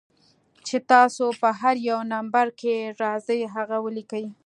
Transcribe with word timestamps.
چې 0.67 0.77
تاسو 0.91 1.25
پۀ 1.39 1.49
هر 1.61 1.75
يو 1.89 1.99
نمبر 2.13 2.45
کښې 2.59 2.77
راځئ 3.01 3.41
هغه 3.55 3.77
وليکئ 3.85 4.25